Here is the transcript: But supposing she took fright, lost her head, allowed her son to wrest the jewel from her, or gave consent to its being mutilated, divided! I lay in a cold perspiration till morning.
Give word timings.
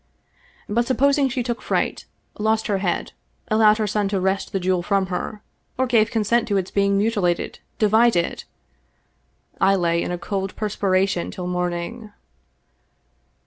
But 0.67 0.87
supposing 0.87 1.29
she 1.29 1.43
took 1.43 1.61
fright, 1.61 2.05
lost 2.39 2.65
her 2.65 2.79
head, 2.79 3.11
allowed 3.49 3.77
her 3.77 3.85
son 3.85 4.07
to 4.07 4.19
wrest 4.19 4.51
the 4.51 4.59
jewel 4.59 4.81
from 4.81 5.05
her, 5.13 5.43
or 5.77 5.85
gave 5.85 6.09
consent 6.09 6.47
to 6.47 6.57
its 6.57 6.71
being 6.71 6.97
mutilated, 6.97 7.59
divided! 7.77 8.45
I 9.59 9.75
lay 9.75 10.01
in 10.01 10.09
a 10.11 10.17
cold 10.17 10.55
perspiration 10.55 11.29
till 11.29 11.45
morning. 11.45 12.11